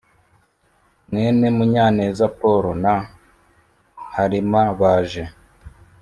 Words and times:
mwene 1.09 1.45
Munyaneza 1.57 2.25
Paul 2.39 2.63
na 2.83 2.95
harima 4.15 4.61
baje 4.79 5.23